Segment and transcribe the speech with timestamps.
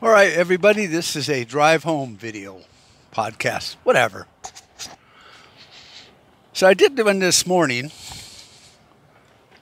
[0.00, 2.60] All right, everybody, this is a drive home video
[3.12, 4.28] podcast, whatever.
[6.52, 7.90] So I did one this morning,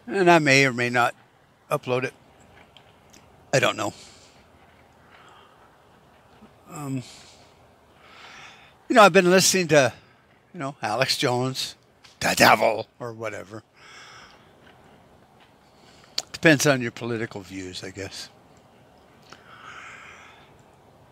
[0.07, 1.15] and I may or may not
[1.71, 2.13] upload it.
[3.55, 3.95] I don't know.
[6.71, 7.03] Um,
[8.91, 9.91] you know, I've been listening to,
[10.53, 11.77] you know, Alex Jones,
[12.21, 13.63] the devil, or whatever.
[16.31, 18.29] Depends on your political views, I guess.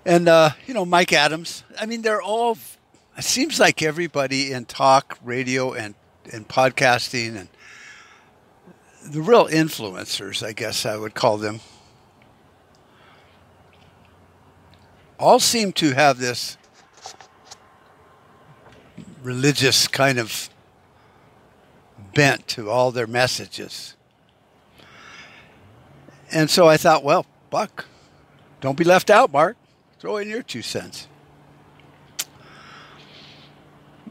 [0.07, 1.65] And, uh, you know, Mike Adams.
[1.81, 2.59] I mean, they're all,
[3.17, 5.95] it seems like everybody in talk, radio, and,
[6.31, 7.49] and podcasting, and
[9.07, 11.61] the real influencers, I guess I would call them,
[15.19, 16.59] all seem to have this
[19.23, 20.51] religious kind of
[22.15, 23.95] bent to all their messages.
[26.31, 27.87] And so I thought, well, Buck,
[28.61, 29.57] don't be left out, Mark.
[30.05, 31.09] Throw in your two cents.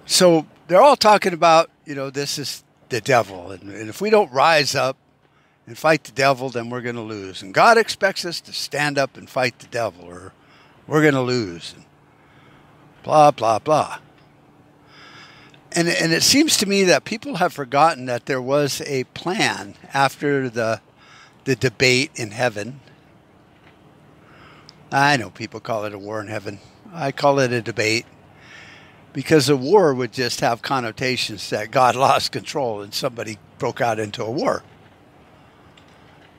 [0.08, 3.52] So they're all talking about, you know, this is the devil.
[3.52, 4.98] And, and if we don't rise up
[5.68, 7.44] and fight the devil, then we're going to lose.
[7.44, 10.34] And God expects us to stand up and fight the devil, or
[10.88, 11.76] we're going to lose.
[11.76, 11.86] And
[13.04, 14.00] blah, blah, blah.
[15.74, 19.76] And, and it seems to me that people have forgotten that there was a plan
[19.94, 20.82] after the,
[21.44, 22.80] the debate in heaven.
[24.94, 26.60] I know people call it a war in heaven.
[26.94, 28.06] I call it a debate
[29.12, 33.98] because a war would just have connotations that God lost control and somebody broke out
[33.98, 34.62] into a war.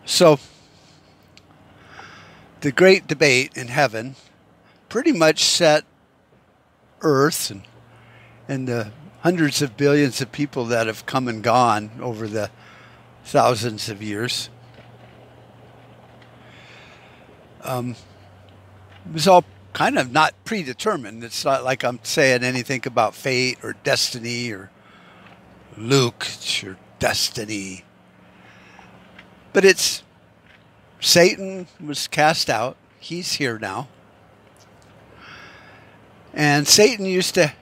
[0.05, 0.39] So,
[2.61, 4.15] the great debate in heaven
[4.89, 5.85] pretty much set
[7.01, 7.63] Earth and,
[8.47, 12.51] and the hundreds of billions of people that have come and gone over the
[13.25, 14.49] thousands of years.
[17.63, 17.97] Um,
[19.07, 21.23] it was all kind of not predetermined.
[21.25, 24.71] It's not like I'm saying anything about fate or destiny or
[25.77, 27.85] Luke, it's your destiny.
[29.53, 30.03] But it's
[31.01, 32.77] Satan was cast out.
[32.99, 33.89] He's here now.
[36.33, 37.53] And Satan used to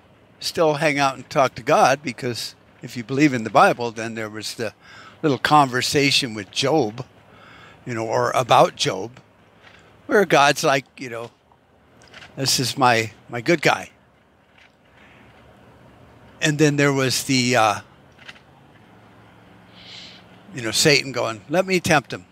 [0.40, 4.14] still hang out and talk to God because if you believe in the Bible, then
[4.14, 4.74] there was the
[5.22, 7.04] little conversation with Job,
[7.86, 9.20] you know, or about Job,
[10.06, 11.30] where God's like, you know,
[12.36, 13.90] this is my my good guy.
[16.40, 17.80] And then there was the uh,
[20.54, 22.26] you know Satan going, let me tempt him.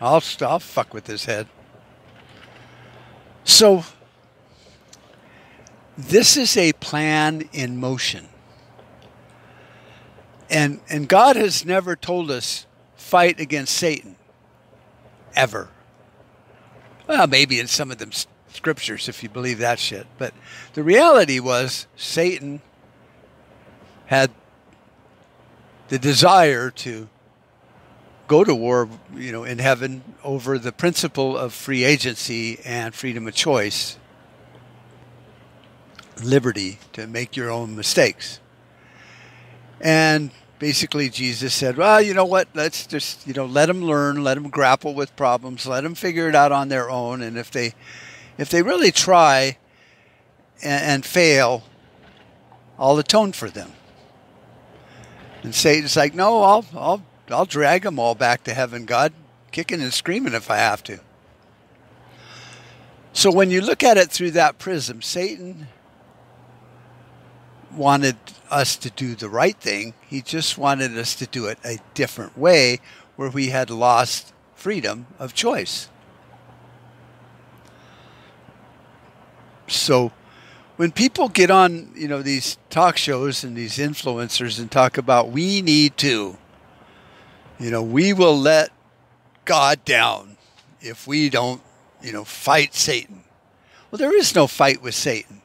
[0.00, 1.46] I'll I'll fuck with his head.
[3.44, 3.84] So
[5.96, 8.28] this is a plan in motion.
[10.50, 14.16] And, and God has never told us fight against Satan.
[15.34, 15.68] Ever.
[17.06, 18.10] Well, maybe in some of them
[18.48, 20.06] scriptures if you believe that shit.
[20.18, 20.34] But
[20.74, 22.60] the reality was Satan
[24.06, 24.30] had
[25.88, 27.08] the desire to
[28.28, 33.28] go to war, you know, in heaven over the principle of free agency and freedom
[33.28, 33.98] of choice
[36.22, 38.40] liberty to make your own mistakes.
[39.80, 42.48] And basically, Jesus said, well, you know what?
[42.54, 46.28] Let's just, you know, let them learn, let them grapple with problems, let them figure
[46.28, 47.22] it out on their own.
[47.22, 47.74] And if they,
[48.38, 49.58] if they really try
[50.62, 51.64] and, and fail,
[52.78, 53.72] I'll atone for them.
[55.42, 59.12] And Satan's like, no, I'll, I'll, I'll drag them all back to heaven, God,
[59.52, 61.00] kicking and screaming if I have to.
[63.12, 65.68] So when you look at it through that prism, Satan
[67.74, 68.16] wanted
[68.50, 69.94] us to do the right thing.
[70.06, 72.80] He just wanted us to do it a different way
[73.16, 75.88] where we had lost freedom of choice.
[79.66, 80.12] So
[80.76, 85.30] when people get on, you know, these talk shows and these influencers and talk about
[85.30, 86.36] we need to,
[87.58, 88.70] you know, we will let
[89.44, 90.36] God down
[90.80, 91.62] if we don't,
[92.02, 93.24] you know, fight Satan.
[93.90, 95.42] Well, there is no fight with Satan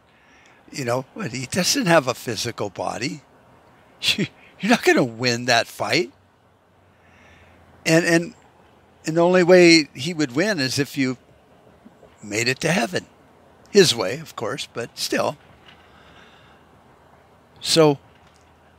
[0.71, 3.21] you know, but he doesn't have a physical body.
[4.01, 4.27] You're
[4.63, 6.11] not going to win that fight.
[7.85, 8.33] And and
[9.05, 11.17] and the only way he would win is if you
[12.23, 13.07] made it to heaven.
[13.71, 15.37] His way, of course, but still.
[17.61, 17.99] So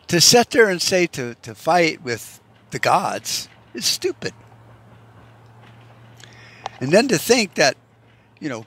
[0.08, 2.40] to sit there and say to, to fight with
[2.70, 4.34] the gods is stupid.
[6.80, 7.76] And then to think that,
[8.40, 8.66] you know,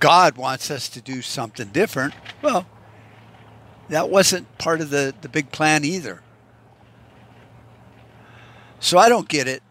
[0.00, 2.66] God wants us to do something different, well,
[3.88, 6.22] that wasn't part of the, the big plan either.
[8.80, 9.62] So I don't get it.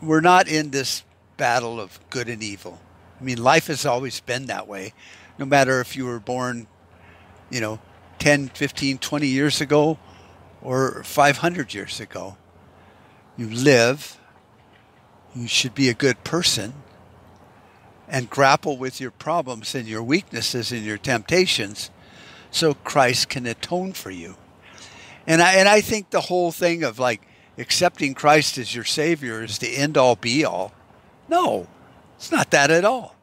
[0.00, 1.02] We're not in this
[1.36, 2.78] battle of good and evil.
[3.24, 4.92] I mean, life has always been that way.
[5.38, 6.66] No matter if you were born,
[7.48, 7.78] you know,
[8.18, 9.98] 10, 15, 20 years ago
[10.60, 12.36] or 500 years ago.
[13.38, 14.18] You live,
[15.34, 16.74] you should be a good person
[18.08, 21.90] and grapple with your problems and your weaknesses and your temptations
[22.50, 24.36] so Christ can atone for you.
[25.26, 27.26] And I, and I think the whole thing of like
[27.56, 30.74] accepting Christ as your Savior is the end all be all.
[31.26, 31.68] No,
[32.16, 33.13] it's not that at all.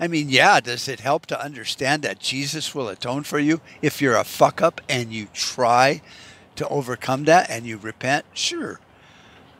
[0.00, 4.00] I mean, yeah, does it help to understand that Jesus will atone for you if
[4.00, 6.00] you're a fuck up and you try
[6.56, 8.24] to overcome that and you repent?
[8.32, 8.80] Sure.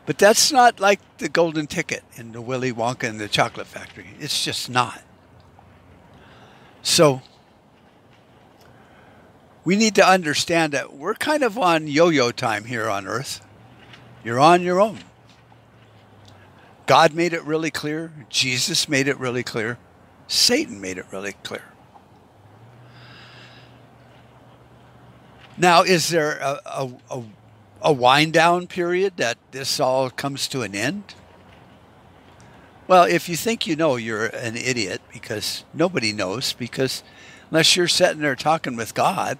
[0.07, 4.07] But that's not like the golden ticket in the Willy Wonka and the Chocolate Factory.
[4.19, 5.03] It's just not.
[6.81, 7.21] So
[9.63, 13.45] we need to understand that we're kind of on yo yo time here on earth.
[14.23, 14.99] You're on your own.
[16.87, 18.11] God made it really clear.
[18.27, 19.77] Jesus made it really clear.
[20.31, 21.63] Satan made it really clear.
[25.57, 27.23] Now, is there a, a, a,
[27.81, 31.15] a wind down period that this all comes to an end?
[32.87, 36.53] Well, if you think you know, you're an idiot because nobody knows.
[36.53, 37.03] Because
[37.49, 39.37] unless you're sitting there talking with God,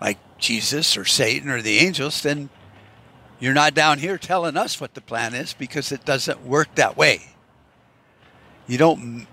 [0.00, 2.50] like Jesus or Satan or the angels, then
[3.38, 6.96] you're not down here telling us what the plan is because it doesn't work that
[6.96, 7.35] way.
[8.66, 9.26] You don't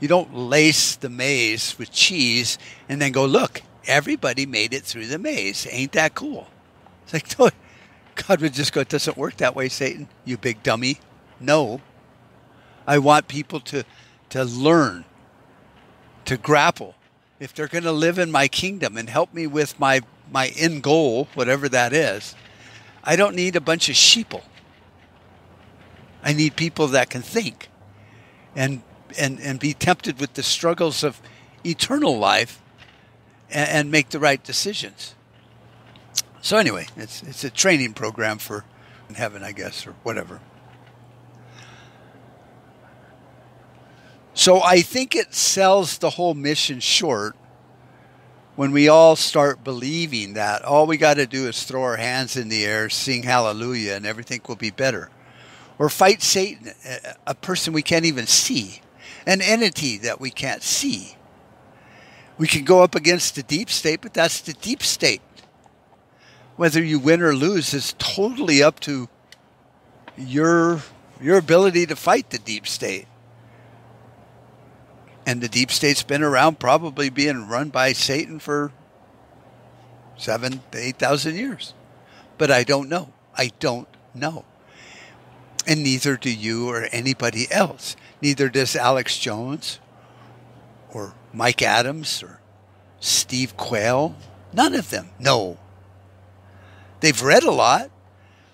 [0.00, 2.58] you don't lace the maze with cheese
[2.88, 5.66] and then go, look, everybody made it through the maze.
[5.70, 6.48] Ain't that cool?
[7.04, 7.50] It's like, no,
[8.14, 10.98] God would just go, it doesn't work that way, Satan, you big dummy.
[11.40, 11.80] No.
[12.86, 13.84] I want people to,
[14.30, 15.06] to learn,
[16.26, 16.94] to grapple.
[17.40, 20.82] If they're going to live in my kingdom and help me with my, my end
[20.82, 22.34] goal, whatever that is,
[23.02, 24.42] I don't need a bunch of sheeple.
[26.22, 27.68] I need people that can think
[28.56, 28.82] and
[29.18, 31.20] and and be tempted with the struggles of
[31.64, 32.60] eternal life
[33.50, 35.14] and, and make the right decisions.
[36.40, 38.64] So anyway, it's it's a training program for
[39.14, 40.40] heaven, I guess, or whatever.
[44.34, 47.36] So I think it sells the whole mission short
[48.56, 52.36] when we all start believing that all we got to do is throw our hands
[52.36, 55.08] in the air, sing hallelujah, and everything will be better.
[55.78, 56.72] Or fight Satan,
[57.26, 58.80] a person we can't even see,
[59.26, 61.16] an entity that we can't see.
[62.38, 65.22] We can go up against the deep state, but that's the deep state.
[66.56, 69.08] Whether you win or lose is totally up to
[70.16, 70.82] your
[71.20, 73.06] your ability to fight the deep state
[75.26, 78.72] and the deep state's been around, probably being run by Satan for
[80.16, 81.74] seven to eight thousand years.
[82.36, 83.12] But I don't know.
[83.36, 84.44] I don't know.
[85.66, 87.96] And neither do you or anybody else.
[88.20, 89.78] Neither does Alex Jones
[90.92, 92.40] or Mike Adams or
[93.00, 94.16] Steve Quayle.
[94.52, 95.10] None of them.
[95.18, 95.58] No.
[97.00, 97.90] They've read a lot.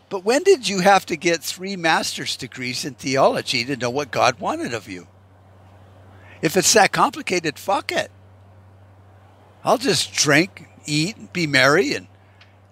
[0.09, 4.11] But when did you have to get three master's degrees in theology to know what
[4.11, 5.07] God wanted of you?
[6.43, 8.11] If it's that complicated, fuck it.
[9.63, 12.09] I'll just drink, eat, be merry, and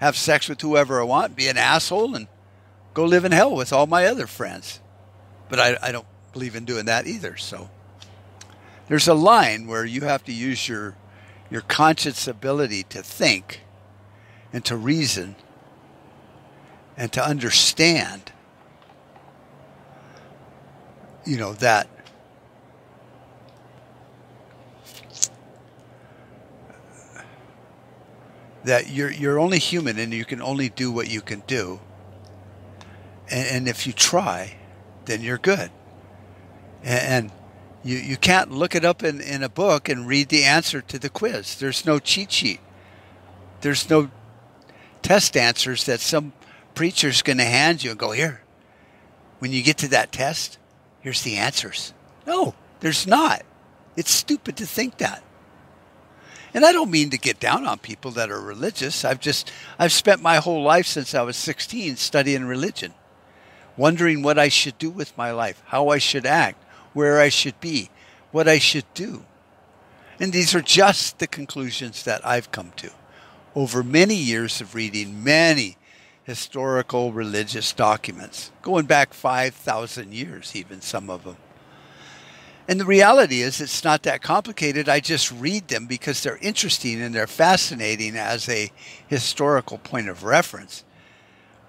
[0.01, 2.29] have sex with whoever I want, be an asshole, and
[2.99, 4.81] go live in hell with all my other friends.
[5.49, 7.37] But I, I don't believe in doing that either.
[7.37, 7.71] So
[8.89, 10.97] there's a line where you have to use your
[11.49, 13.61] your conscious ability to think
[14.53, 15.37] and to reason
[16.97, 18.33] and to understand
[21.25, 21.89] you know that
[28.65, 31.79] that you're you're only human and you can only do what you can do.
[33.31, 34.57] And, and if you try,
[35.05, 35.71] then you're good.
[36.83, 37.33] And, and,
[37.85, 40.99] you, you can't look it up in, in a book and read the answer to
[40.99, 41.57] the quiz.
[41.57, 42.61] There's no cheat sheet.
[43.61, 44.11] There's no
[45.03, 46.33] test answers that some
[46.75, 48.43] preacher's going to hand you and go, here,
[49.39, 50.59] when you get to that test,
[51.01, 51.95] here's the answers.
[52.27, 53.43] No, there's not.
[53.97, 55.23] It's stupid to think that.
[56.55, 59.05] And I don't mean to get down on people that are religious.
[59.05, 62.95] I've just I've spent my whole life since I was 16 studying religion,
[63.79, 67.59] wondering what I should do with my life, how I should act, where I should
[67.61, 67.89] be,
[68.33, 69.25] what I should do.
[70.21, 72.91] And these are just the conclusions that I've come to
[73.55, 75.77] over many years of reading many
[76.25, 81.37] historical religious documents, going back 5,000 years, even some of them.
[82.69, 84.91] And the reality is, it's not that complicated.
[84.91, 88.71] I just read them because they're interesting and they're fascinating as a
[89.07, 90.85] historical point of reference.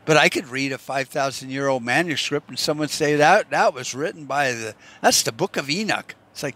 [0.10, 3.94] But I could read a 5,000 year old manuscript and someone say that that was
[3.94, 4.74] written by the,
[5.04, 6.16] that's the book of Enoch.
[6.32, 6.56] It's like,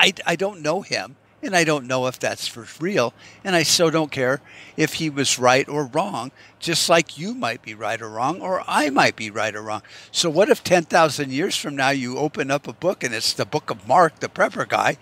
[0.00, 3.14] I, I don't know him and I don't know if that's for real.
[3.44, 4.40] And I so don't care
[4.76, 8.64] if he was right or wrong, just like you might be right or wrong, or
[8.66, 9.82] I might be right or wrong.
[10.10, 13.46] So, what if 10,000 years from now you open up a book and it's the
[13.46, 14.96] book of Mark, the prepper guy,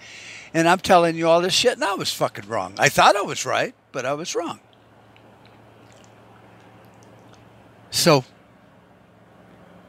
[0.53, 2.75] and I'm telling you all this shit and I was fucking wrong?
[2.77, 4.61] I thought I was right, but I was wrong.
[7.97, 8.25] So,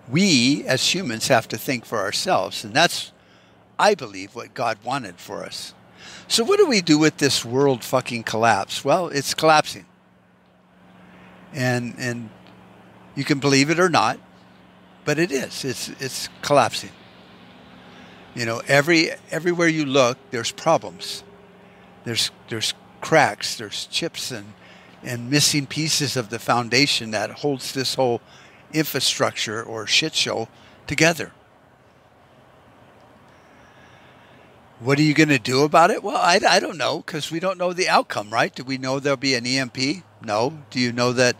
[0.09, 3.11] we as humans have to think for ourselves, and that's,
[3.77, 5.73] I believe, what God wanted for us.
[6.29, 8.85] So, what do we do with this world fucking collapse?
[8.85, 9.85] Well, it's collapsing.
[11.51, 12.29] And, and
[13.13, 14.19] you can believe it or not,
[15.03, 15.65] but it is.
[15.65, 16.91] It's, it's collapsing.
[18.35, 21.25] You know, every, everywhere you look, there's problems.
[22.05, 24.53] There's, there's cracks, there's chips and,
[25.07, 28.21] and missing pieces of the foundation that holds this whole
[28.73, 30.49] infrastructure or shit show
[30.85, 31.31] together.
[34.81, 36.03] What are you going to do about it?
[36.03, 38.53] Well, I, I don't know because we don't know the outcome, right?
[38.53, 40.03] Do we know there'll be an EMP?
[40.21, 40.59] No.
[40.69, 41.37] Do you know that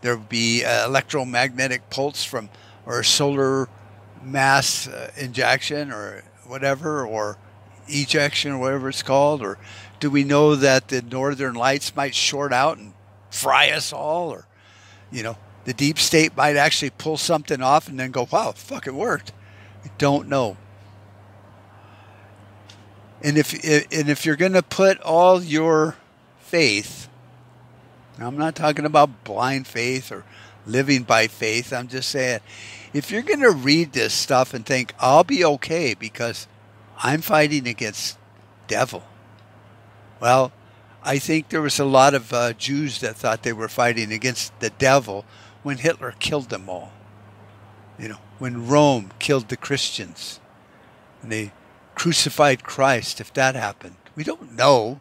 [0.00, 2.48] there'll be electromagnetic pulse from
[2.86, 3.68] or solar
[4.22, 7.38] mass uh, injection or whatever or
[7.88, 9.42] ejection or whatever it's called?
[9.42, 9.58] Or
[10.04, 12.92] do we know that the northern lights might short out and
[13.30, 14.28] fry us all?
[14.28, 14.46] Or,
[15.10, 18.86] you know, the deep state might actually pull something off and then go, wow, fuck,
[18.86, 19.32] it worked.
[19.82, 20.58] We don't know.
[23.22, 25.96] And if and if you're going to put all your
[26.38, 27.08] faith,
[28.18, 30.22] I'm not talking about blind faith or
[30.66, 31.72] living by faith.
[31.72, 32.40] I'm just saying,
[32.92, 36.46] if you're going to read this stuff and think I'll be okay because
[37.02, 38.18] I'm fighting against
[38.66, 39.02] devil,
[40.20, 40.52] well,
[41.02, 44.58] I think there was a lot of uh, Jews that thought they were fighting against
[44.60, 45.24] the devil
[45.62, 46.92] when Hitler killed them all.
[47.98, 50.40] You know, when Rome killed the Christians,
[51.22, 51.52] and they
[51.94, 53.96] crucified Christ if that happened.
[54.16, 55.00] We don't know.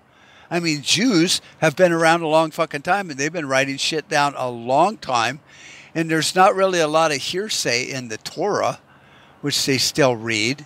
[0.50, 4.08] I mean, Jews have been around a long fucking time and they've been writing shit
[4.08, 5.40] down a long time.
[5.96, 8.80] And there's not really a lot of hearsay in the Torah,
[9.42, 10.66] which they still read.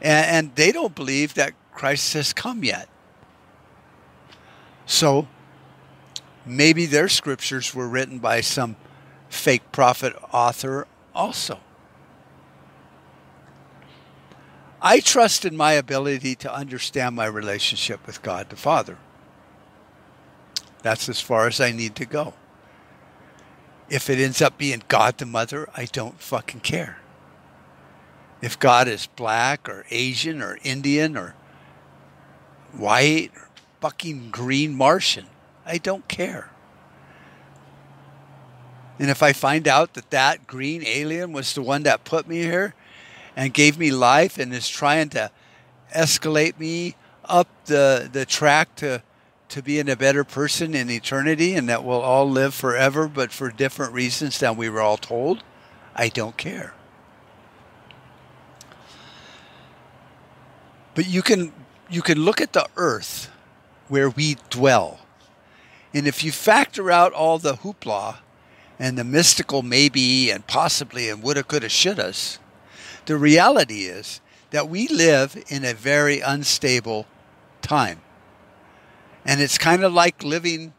[0.00, 2.88] And, and they don't believe that Christ has come yet.
[4.86, 5.26] So
[6.46, 8.76] maybe their scriptures were written by some
[9.28, 11.58] fake prophet author also.
[14.80, 18.98] I trust in my ability to understand my relationship with God the Father.
[20.82, 22.34] That's as far as I need to go.
[23.88, 26.98] If it ends up being God the Mother, I don't fucking care.
[28.40, 31.34] If God is black or Asian or Indian or
[32.72, 33.32] white
[33.80, 35.26] fucking green Martian,
[35.64, 36.50] I don't care.
[38.98, 42.42] And if I find out that that green alien was the one that put me
[42.42, 42.74] here,
[43.36, 45.30] and gave me life and is trying to
[45.94, 49.02] escalate me up the, the track to,
[49.50, 53.50] to being a better person in eternity and that we'll all live forever, but for
[53.50, 55.42] different reasons than we were all told,
[55.94, 56.72] I don't care.
[60.94, 61.52] But you can
[61.90, 63.30] you can look at the earth
[63.88, 65.00] where we dwell.
[65.94, 68.18] And if you factor out all the hoopla
[68.78, 72.38] and the mystical maybe and possibly and woulda, coulda, shouldas,
[73.06, 77.06] the reality is that we live in a very unstable
[77.62, 78.00] time.
[79.24, 80.74] And it's kind of like living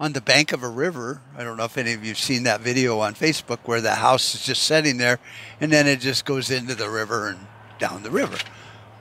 [0.00, 1.22] on the bank of a river.
[1.36, 3.96] I don't know if any of you have seen that video on Facebook where the
[3.96, 5.18] house is just sitting there
[5.60, 7.46] and then it just goes into the river and
[7.78, 8.38] down the river.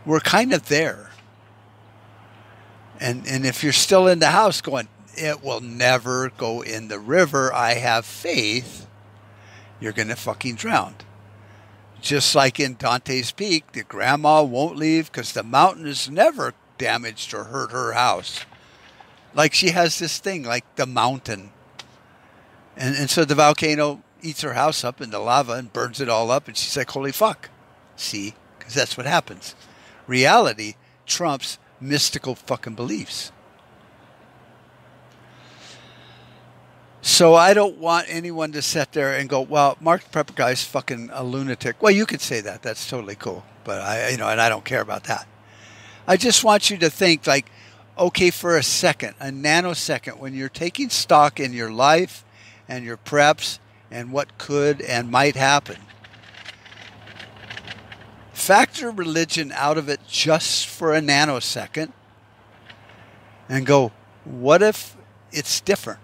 [0.06, 1.12] We're kind of there.
[3.02, 7.00] And and if you're still in the house going, it will never go in the
[7.00, 8.88] river, I have faith,
[9.80, 10.96] you're going to fucking drown.
[12.00, 17.34] Just like in Dante's Peak, the grandma won't leave because the mountain has never damaged
[17.34, 18.46] or hurt her house.
[19.34, 21.52] Like she has this thing, like the mountain.
[22.78, 26.10] And, and so the volcano eats her house up in the lava and burns it
[26.10, 26.48] all up.
[26.48, 27.50] And she's like, holy fuck.
[27.96, 28.36] See?
[28.58, 29.56] Because that's what happens.
[30.08, 33.32] Reality trumps mystical fucking beliefs.
[37.02, 41.10] So I don't want anyone to sit there and go, "Well, Mark Prepper guy's fucking
[41.12, 42.62] a lunatic." Well, you could say that.
[42.62, 45.28] That's totally cool, but I, you know, and I don't care about that.
[46.08, 47.50] I just want you to think, like,
[47.98, 52.24] okay, for a second, a nanosecond, when you're taking stock in your life
[52.68, 53.58] and your preps
[53.90, 55.78] and what could and might happen.
[58.42, 61.92] Factor religion out of it just for a nanosecond
[63.48, 63.92] and go,
[64.26, 64.98] what if
[65.32, 66.00] it's different?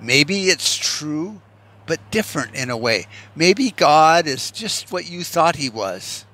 [0.00, 1.40] Maybe it's true
[1.86, 3.06] but different in a way.
[3.36, 6.24] Maybe God is just what you thought he was.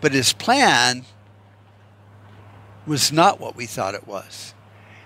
[0.00, 1.04] But his plan
[2.86, 4.54] was not what we thought it was.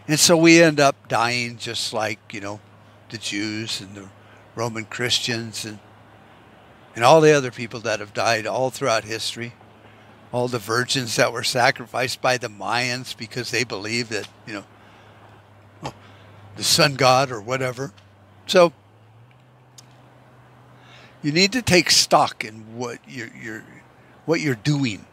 [0.06, 2.60] And so we end up dying just like, you know,
[3.10, 4.08] the Jews and the
[4.54, 5.80] Roman Christians and
[6.96, 9.52] and all the other people that have died all throughout history.
[10.32, 15.92] All the virgins that were sacrificed by the Mayans because they believed that, you know,
[16.56, 17.92] the sun god or whatever.
[18.46, 18.72] So
[21.22, 23.64] you need to take stock in what you're, you're
[24.24, 25.06] what you're doing.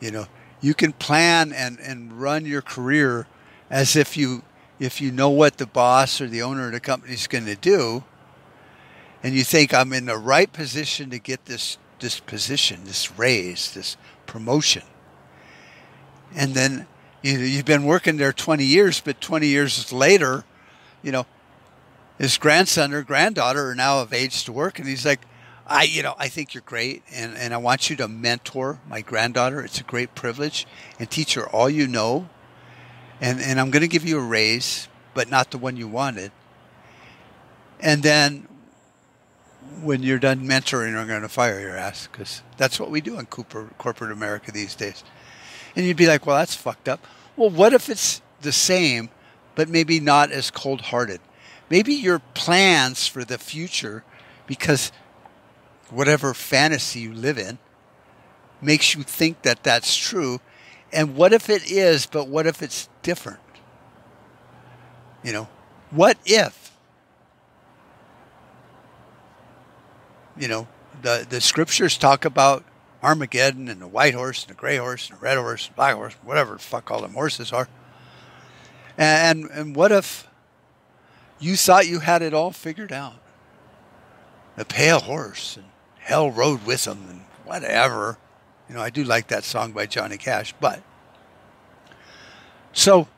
[0.00, 0.26] You know,
[0.60, 3.26] you can plan and, and run your career
[3.70, 4.42] as if you
[4.78, 7.56] if you know what the boss or the owner of the company is going to
[7.56, 8.04] do
[9.22, 13.74] and you think I'm in the right position to get this this position, this raise,
[13.74, 13.96] this
[14.26, 14.84] promotion.
[16.34, 16.86] And then
[17.22, 20.44] you know, you've been working there 20 years, but 20 years later,
[21.02, 21.26] you know,
[22.18, 25.20] his grandson or granddaughter are now of age to work, and he's like,
[25.66, 29.02] I, you know, I think you're great, and, and I want you to mentor my
[29.02, 29.60] granddaughter.
[29.60, 30.66] It's a great privilege,
[30.98, 32.28] and teach her all you know,
[33.20, 36.32] and and I'm going to give you a raise, but not the one you wanted.
[37.80, 38.48] And then
[39.82, 43.18] when you're done mentoring, I'm going to fire your ass because that's what we do
[43.18, 45.04] in Cooper, corporate America these days.
[45.76, 47.06] And you'd be like, well, that's fucked up.
[47.36, 49.10] Well, what if it's the same,
[49.54, 51.20] but maybe not as cold hearted?
[51.70, 54.04] Maybe your plans for the future,
[54.46, 54.90] because
[55.90, 57.58] whatever fantasy you live in
[58.60, 60.40] makes you think that that's true.
[60.92, 63.40] And what if it is, but what if it's different?
[65.22, 65.48] You know,
[65.90, 66.67] what if?
[70.38, 70.68] You know,
[71.02, 72.64] the, the scriptures talk about
[73.02, 75.94] Armageddon and the white horse and the gray horse and the red horse and black
[75.94, 77.68] horse, whatever fuck all them horses are.
[78.96, 80.28] And, and what if
[81.38, 83.16] you thought you had it all figured out?
[84.56, 85.66] The pale horse and
[85.98, 88.18] hell rode with him and whatever.
[88.68, 90.82] You know, I do like that song by Johnny Cash, but
[92.72, 93.08] so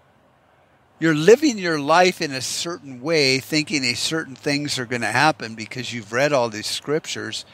[1.01, 5.09] you're living your life in a certain way, thinking a certain things are going to
[5.09, 7.47] happen because you've read all these scriptures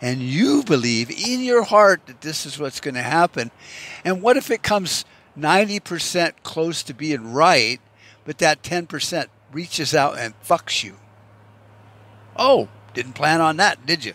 [0.00, 3.50] and you believe in your heart that this is what's going to happen.
[4.04, 5.04] And what if it comes
[5.38, 7.80] 90% close to being right,
[8.24, 10.96] but that 10% reaches out and fucks you?
[12.36, 14.14] Oh, didn't plan on that, did you?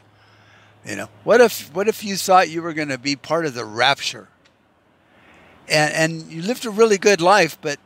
[0.86, 3.54] You know, what if what if you thought you were going to be part of
[3.54, 4.30] the rapture?
[5.68, 7.80] And and you lived a really good life, but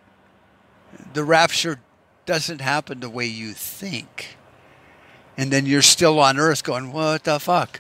[1.14, 1.80] the rapture
[2.26, 4.38] doesn't happen the way you think.
[5.38, 7.80] And then you're still on earth going, "What the fuck?"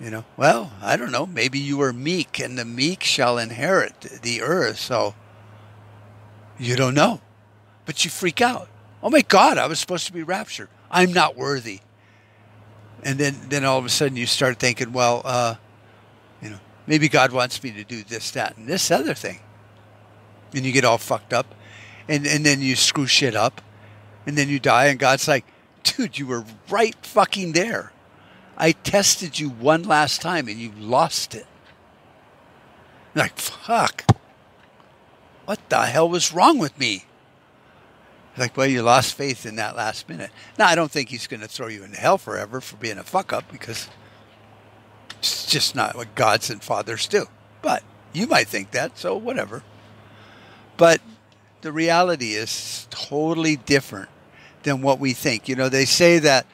[0.00, 1.26] You know, well, I don't know.
[1.26, 4.78] Maybe you were meek, and the meek shall inherit the earth.
[4.78, 5.14] So
[6.58, 7.20] you don't know,
[7.84, 8.68] but you freak out.
[9.02, 10.68] Oh my God, I was supposed to be raptured.
[10.90, 11.80] I'm not worthy
[13.06, 15.54] and then then all of a sudden you start thinking, well, uh,
[16.42, 19.38] you know, maybe God wants me to do this, that, and this other thing,
[20.52, 21.54] and you get all fucked up,
[22.08, 23.60] and and then you screw shit up,
[24.26, 25.44] and then you die, and God's like,
[25.82, 27.92] dude, you were right fucking there.
[28.56, 31.46] I tested you one last time, and you lost it.
[33.14, 34.04] like fuck.
[35.44, 37.04] What the hell was wrong with me?
[38.36, 40.30] Like, well, you lost faith in that last minute.
[40.58, 43.04] Now, I don't think he's going to throw you in hell forever for being a
[43.04, 43.88] fuck up because
[45.18, 47.26] it's just not what gods and fathers do.
[47.62, 49.62] But you might think that, so whatever.
[50.76, 51.00] But
[51.62, 54.08] the reality is totally different
[54.62, 55.48] than what we think.
[55.48, 56.46] You know, they say that,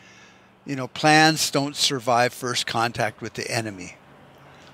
[0.65, 3.97] you know, plans don't survive first contact with the enemy.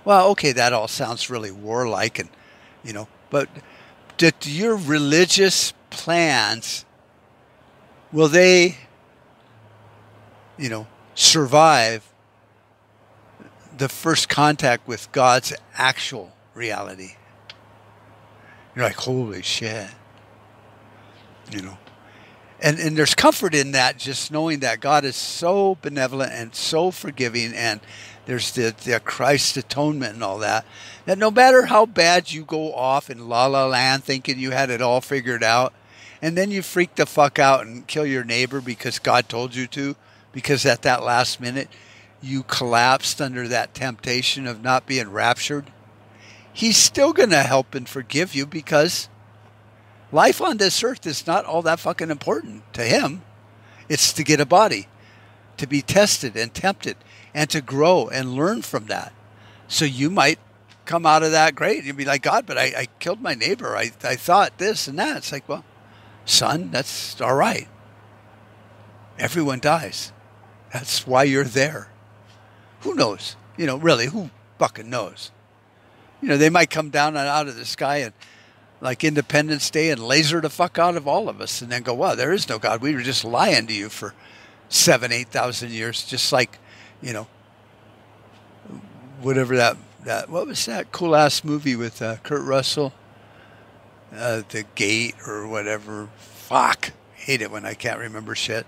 [0.04, 2.28] Well, okay, that all sounds really warlike and,
[2.82, 3.48] you know, but
[4.16, 6.84] do your religious plans
[8.12, 8.76] will they,
[10.56, 12.10] you know, survive
[13.76, 17.12] the first contact with God's actual reality?
[18.74, 19.88] You're like, holy shit.
[21.50, 21.78] You know.
[22.61, 26.90] And and there's comfort in that just knowing that God is so benevolent and so
[26.90, 27.80] forgiving and
[28.28, 30.66] there's the, the Christ atonement and all that.
[31.06, 34.68] That no matter how bad you go off in la la land thinking you had
[34.68, 35.72] it all figured out,
[36.20, 39.66] and then you freak the fuck out and kill your neighbor because God told you
[39.68, 39.96] to,
[40.30, 41.70] because at that last minute
[42.20, 45.72] you collapsed under that temptation of not being raptured,
[46.52, 49.08] He's still going to help and forgive you because
[50.12, 53.23] life on this earth is not all that fucking important to Him.
[53.88, 54.88] It's to get a body,
[55.57, 56.97] to be tested and tempted,
[57.35, 59.12] and to grow and learn from that.
[59.66, 60.38] So you might
[60.85, 61.85] come out of that great.
[61.85, 63.77] You'd be like, God, but I, I killed my neighbor.
[63.77, 65.18] I, I thought this and that.
[65.18, 65.64] It's like, well,
[66.25, 67.68] son, that's all right.
[69.18, 70.12] Everyone dies.
[70.73, 71.90] That's why you're there.
[72.81, 73.37] Who knows?
[73.57, 75.33] You know, really, who fucking knows?
[76.21, 78.12] You know, they might come down out of the sky and
[78.80, 81.94] like Independence Day and laser the fuck out of all of us and then go,
[81.94, 82.80] well, there is no God.
[82.80, 84.14] We were just lying to you for
[84.68, 86.58] seven, eight thousand years, just like,
[87.02, 87.26] you know,
[89.20, 92.92] whatever that, that what was that cool ass movie with uh, Kurt Russell?
[94.14, 96.08] Uh, the Gate or whatever.
[96.16, 96.92] Fuck.
[97.14, 98.66] Hate it when I can't remember shit.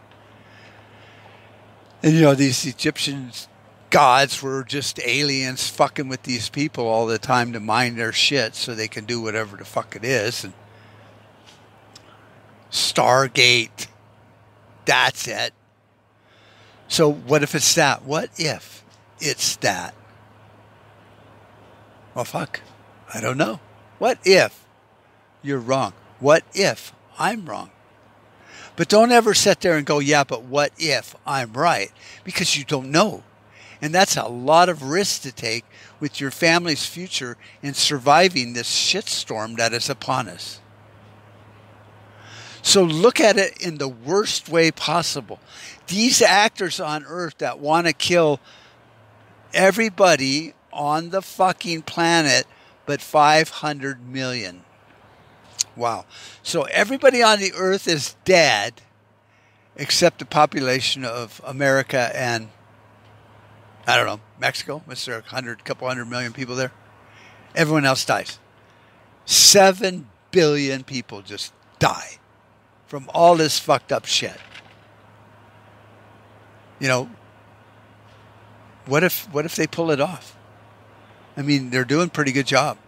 [2.03, 3.49] And you know, these Egyptians
[3.91, 8.55] gods were just aliens fucking with these people all the time to mind their shit
[8.55, 10.45] so they can do whatever the fuck it is.
[10.45, 10.55] And
[12.71, 13.89] Stargate.
[14.85, 15.53] That's it.
[16.89, 18.05] So what if it's that?
[18.05, 18.85] What if
[19.19, 19.95] it's that?
[22.15, 22.61] Well, fuck.
[23.13, 23.61] I don't know.
[23.99, 24.65] What if
[25.43, 25.93] you're wrong?
[26.19, 27.71] What if I'm wrong?
[28.77, 31.93] But don't ever sit there and go, yeah, but what if I'm right?
[32.25, 33.23] Because you don't know.
[33.83, 35.65] And that's a lot of risk to take
[36.01, 40.61] with your family's future in surviving this shitstorm that is upon us.
[42.63, 45.41] So look at it in the worst way possible.
[45.87, 48.39] These actors on earth that want to kill
[49.55, 52.47] everybody on the fucking planet
[52.87, 54.65] but 500 million.
[55.77, 56.05] Wow.
[56.43, 58.83] So everybody on the earth is dead
[59.77, 62.49] except the population of America and
[63.87, 64.83] I don't know, Mexico.
[64.87, 66.73] Was there a hundred, couple hundred million people there?
[67.55, 68.39] Everyone else dies.
[69.25, 72.19] Seven billion people just die
[72.87, 74.37] from all this fucked up shit.
[76.79, 77.11] You know,
[78.87, 80.37] what if what if they pull it off?
[81.37, 82.79] I mean, they're doing a pretty good job.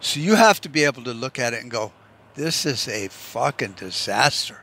[0.00, 1.92] So you have to be able to look at it and go,
[2.34, 4.62] this is a fucking disaster.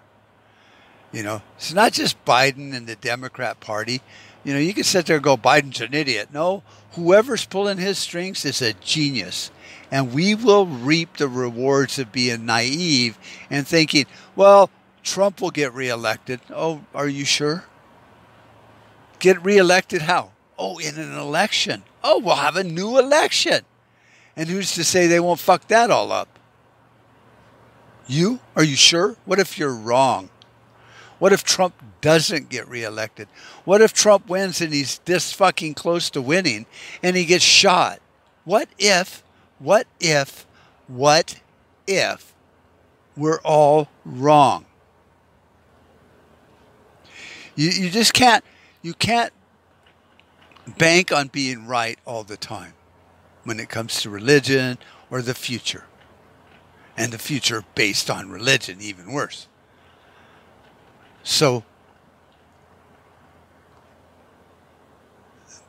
[1.12, 4.02] You know, it's not just Biden and the Democrat Party.
[4.46, 6.30] You know, you can sit there and go, Biden's an idiot.
[6.32, 9.52] No, whoever's pulling his strings is a genius.
[9.92, 13.18] And we will reap the rewards of being naive
[13.50, 14.06] and thinking,
[14.36, 14.70] well,
[15.04, 16.42] Trump will get reelected.
[16.52, 17.66] Oh, are you sure?
[19.20, 20.32] Get reelected how?
[20.60, 21.84] Oh, in an election.
[22.04, 23.62] Oh, we'll have a new election.
[24.36, 26.28] And who's to say they won't fuck that all up?
[28.06, 28.40] You?
[28.56, 29.16] Are you sure?
[29.26, 30.30] What if you're wrong?
[31.20, 33.28] What if Trump doesn't get reelected?
[33.64, 36.66] What if Trump wins and he's this fucking close to winning
[37.02, 38.00] and he gets shot?
[38.44, 39.24] What if,
[39.60, 40.46] what if,
[40.88, 41.40] what
[41.88, 42.34] if
[43.16, 44.66] we're all wrong?
[47.56, 48.44] You, you just can't,
[48.82, 49.32] you can't
[50.78, 52.74] bank on being right all the time
[53.46, 54.78] when it comes to religion
[55.10, 55.86] or the future.
[56.98, 59.48] And the future based on religion, even worse.
[61.26, 61.64] So,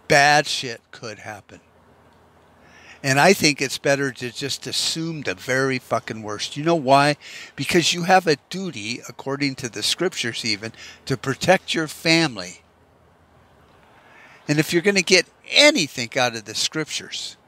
[0.06, 1.60] bad shit could happen.
[3.02, 6.58] And I think it's better to just assume the very fucking worst.
[6.58, 7.16] You know why?
[7.56, 10.72] Because you have a duty, according to the scriptures even,
[11.06, 12.60] to protect your family.
[14.46, 17.38] And if you're going to get anything out of the scriptures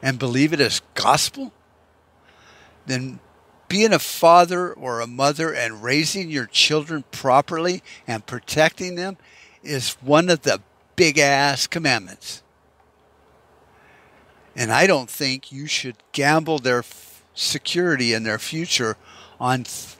[0.00, 1.52] and believe it as gospel,
[2.86, 3.20] then
[3.72, 9.16] being a father or a mother and raising your children properly and protecting them
[9.62, 10.60] is one of the
[10.94, 12.42] big ass commandments.
[14.54, 18.98] And I don't think you should gamble their f- security and their future
[19.40, 19.96] on th-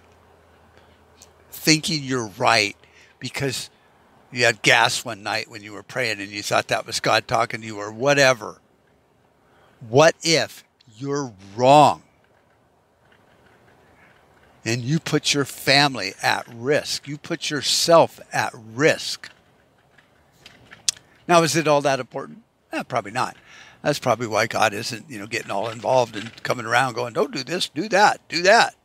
[1.51, 2.77] thinking you're right
[3.21, 3.71] because
[4.31, 7.27] you had gas one night when you were praying and you thought that was God
[7.27, 8.61] talking to you or whatever.
[9.89, 10.63] What if
[10.95, 12.03] you're wrong?
[14.65, 17.09] And you put your family at risk.
[17.09, 19.31] You put yourself at risk.
[21.27, 22.43] Now, is it all that important?
[22.73, 23.37] Eh, probably not.
[23.83, 27.33] That's probably why God isn't, you know, getting all involved and coming around going, don't
[27.33, 28.77] do this, do that, do that.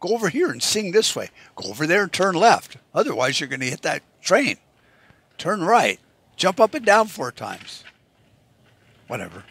[0.00, 1.28] Go over here and sing this way.
[1.56, 2.76] Go over there and turn left.
[2.94, 4.56] Otherwise, you're going to hit that train.
[5.36, 5.98] Turn right.
[6.36, 7.84] Jump up and down four times.
[9.08, 9.44] Whatever.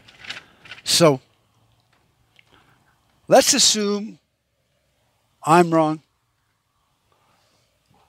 [0.83, 1.19] So,
[3.27, 4.19] let's assume
[5.47, 6.01] I'm wrong,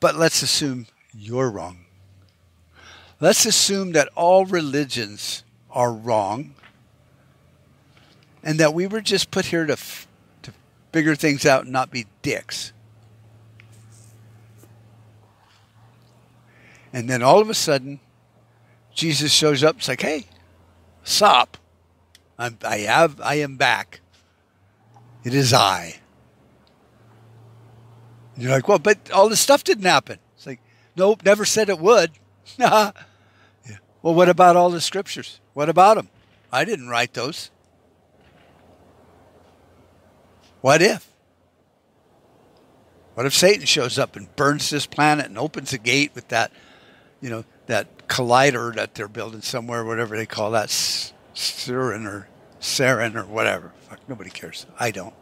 [0.00, 1.84] but let's assume you're wrong.
[3.20, 6.54] Let's assume that all religions are wrong
[8.42, 10.08] and that we were just put here to, f-
[10.42, 10.52] to
[10.92, 12.72] figure things out and not be dicks.
[16.92, 18.00] And then all of a sudden,
[18.92, 19.76] Jesus shows up.
[19.76, 20.26] It's like, hey,
[21.04, 21.56] stop.
[22.36, 24.00] I'm, I have, I am back.
[25.22, 26.00] It is I.
[28.38, 30.18] You're like, well, but all this stuff didn't happen.
[30.36, 30.60] It's like,
[30.96, 32.12] nope, never said it would.
[32.58, 32.92] yeah.
[34.00, 35.40] Well, what about all the scriptures?
[35.54, 36.08] What about them?
[36.52, 37.50] I didn't write those.
[40.60, 41.08] What if?
[43.14, 46.52] What if Satan shows up and burns this planet and opens a gate with that,
[47.20, 52.28] you know, that collider that they're building somewhere, whatever they call that, Sarin or
[52.60, 53.72] Sarin or whatever.
[53.88, 54.66] Fuck, nobody cares.
[54.78, 55.14] I don't.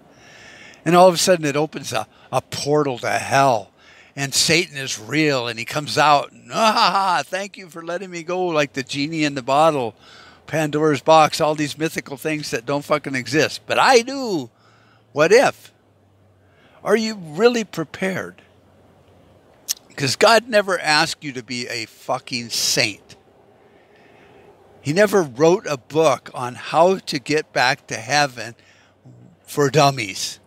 [0.86, 3.72] And all of a sudden it opens a, a portal to hell
[4.16, 8.22] and Satan is real and he comes out and ah thank you for letting me
[8.22, 9.94] go like the genie in the bottle,
[10.46, 13.60] Pandora's box, all these mythical things that don't fucking exist.
[13.66, 14.50] But I do.
[15.12, 15.72] What if?
[16.82, 18.42] Are you really prepared?
[19.88, 23.16] Because God never asked you to be a fucking saint.
[24.80, 28.54] He never wrote a book on how to get back to heaven
[29.42, 30.38] for dummies.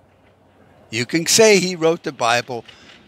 [0.90, 2.66] You can say he wrote the Bible,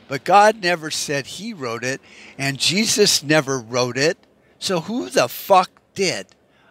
[0.07, 2.01] but God never said he wrote it,
[2.37, 4.17] and Jesus never wrote it.
[4.59, 6.27] So who the fuck did?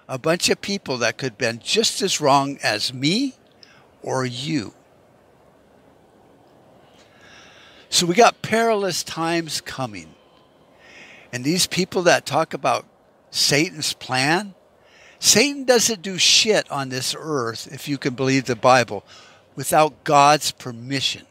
[0.08, 3.34] A bunch of people that could have been just as wrong as me
[4.02, 4.74] or you.
[7.88, 10.14] So we got perilous times coming.
[11.32, 12.86] And these people that talk about
[13.30, 14.54] Satan's plan,
[15.18, 19.04] Satan doesn't do shit on this earth, if you can believe the Bible,
[19.60, 21.26] without God's permission.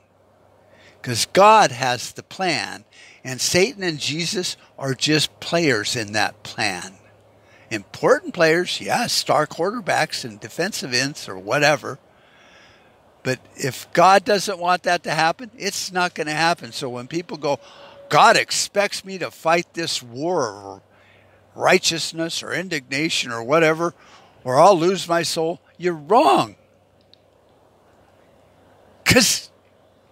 [1.02, 2.86] Because God has the plan,
[3.24, 6.94] and Satan and Jesus are just players in that plan.
[7.72, 11.98] Important players, yes, star quarterbacks and defensive ends or whatever.
[13.24, 16.72] But if God doesn't want that to happen, it's not going to happen.
[16.72, 17.60] So when people go,
[18.10, 20.82] God expects me to fight this war or
[21.56, 23.96] righteousness or indignation or whatever,
[24.44, 26.58] or I'll lose my soul, you're wrong.
[29.10, 29.50] Because,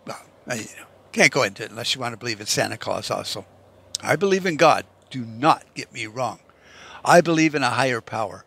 [0.07, 3.11] well, you know, can't go into it unless you want to believe in Santa Claus
[3.11, 3.45] also.
[4.01, 4.87] I believe in God.
[5.11, 6.39] Do not get me wrong.
[7.05, 8.43] I believe in a higher power.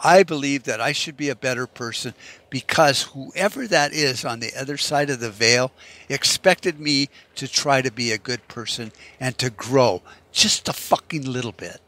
[0.00, 2.14] I believe that I should be a better person
[2.50, 5.70] because whoever that is on the other side of the veil
[6.08, 11.30] expected me to try to be a good person and to grow just a fucking
[11.30, 11.80] little bit.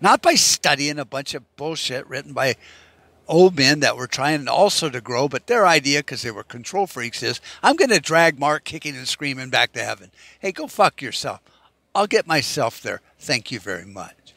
[0.00, 2.54] Not by studying a bunch of bullshit written by
[3.28, 6.86] old men that were trying also to grow, but their idea, because they were control
[6.86, 10.10] freaks, is I'm going to drag Mark kicking and screaming back to heaven.
[10.38, 11.40] Hey, go fuck yourself.
[11.94, 13.00] I'll get myself there.
[13.18, 14.34] Thank you very much.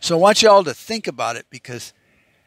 [0.00, 1.92] So I want you all to think about it because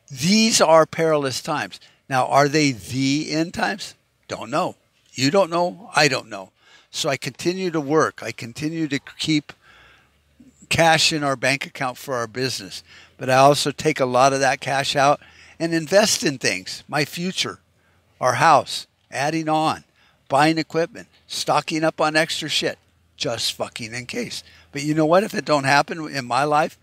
[0.09, 1.79] these are perilous times.
[2.09, 3.95] Now, are they the end times?
[4.27, 4.75] Don't know.
[5.13, 5.89] You don't know.
[5.95, 6.51] I don't know.
[6.91, 8.21] So I continue to work.
[8.21, 9.53] I continue to keep
[10.69, 12.83] cash in our bank account for our business.
[13.17, 15.21] But I also take a lot of that cash out
[15.63, 17.59] and invest in things my future,
[18.19, 19.85] our house, adding on,
[20.27, 22.77] buying equipment, stocking up on extra shit,
[23.15, 24.43] just fucking in case.
[24.73, 25.23] But you know what?
[25.23, 26.77] If it don't happen in my life,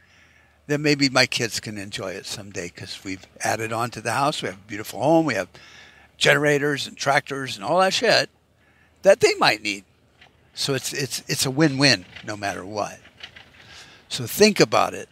[0.67, 4.41] then maybe my kids can enjoy it someday because we've added on to the house.
[4.41, 5.27] We have a beautiful home.
[5.27, 5.49] We have
[6.17, 8.31] generators and tractors and all that shit
[9.03, 9.85] that they might need.
[10.55, 12.99] So it's it's it's a win-win no matter what.
[14.09, 15.11] So think about it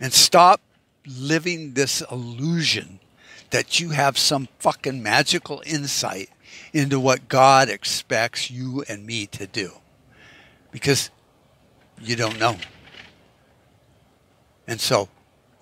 [0.00, 0.60] and stop
[1.08, 3.00] living this illusion
[3.50, 6.28] that you have some fucking magical insight
[6.72, 9.72] into what God expects you and me to do.
[10.70, 11.10] Because
[12.00, 12.56] you don't know.
[14.66, 15.08] And so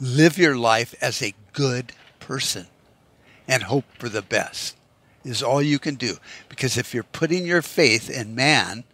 [0.01, 2.67] live your life as a good person
[3.47, 4.77] and hope for the best
[5.25, 6.17] is all you can do.
[6.49, 8.85] Because if you're putting your faith in man,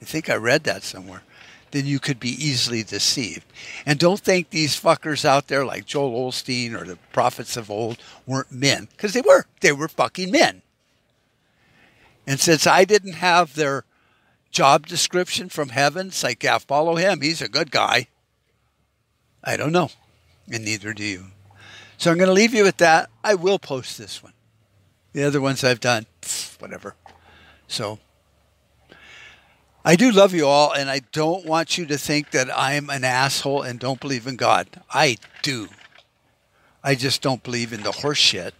[0.00, 1.22] I think I read that somewhere,
[1.74, 3.44] then you could be easily deceived.
[3.84, 7.98] And don't think these fuckers out there like Joel Osteen or the prophets of old
[8.26, 9.46] weren't men, because they were.
[9.60, 10.62] They were fucking men.
[12.28, 13.82] And since I didn't have their
[14.52, 17.20] job description from heaven, it's like, yeah, follow him.
[17.20, 18.06] He's a good guy.
[19.42, 19.90] I don't know,
[20.48, 21.24] and neither do you.
[21.98, 23.10] So I'm going to leave you with that.
[23.24, 24.32] I will post this one.
[25.12, 26.06] The other ones I've done,
[26.60, 26.94] whatever.
[27.66, 27.98] So
[29.86, 33.04] I do love you all, and I don't want you to think that I'm an
[33.04, 34.66] asshole and don't believe in God.
[34.88, 35.68] I do.
[36.82, 38.52] I just don't believe in the horseshit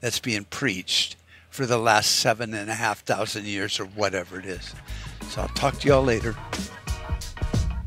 [0.00, 1.14] that's being preached
[1.48, 4.74] for the last seven and a half thousand years or whatever it is.
[5.28, 6.32] So I'll talk to y'all later.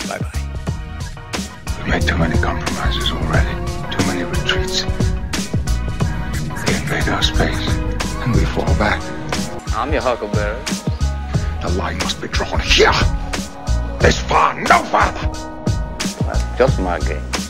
[0.08, 0.42] Bye bye.
[1.80, 3.52] We've made too many compromises already,
[3.92, 4.84] too many retreats.
[6.64, 7.68] They invade our space,
[8.24, 9.02] and we fall back.
[9.76, 10.91] I'm your huckleberry.
[11.62, 12.92] The line must be drawn here.
[14.00, 15.28] This far, no farther.
[16.26, 17.41] That's just my game.